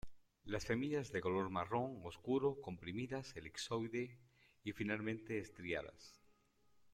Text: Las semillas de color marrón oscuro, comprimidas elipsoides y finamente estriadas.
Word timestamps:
Las 0.45 0.63
semillas 0.63 1.11
de 1.11 1.21
color 1.21 1.51
marrón 1.51 2.01
oscuro, 2.05 2.59
comprimidas 2.59 3.35
elipsoides 3.35 4.17
y 4.63 4.71
finamente 4.71 5.37
estriadas. 5.37 6.19